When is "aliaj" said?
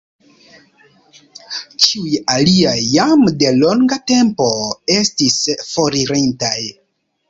2.37-2.75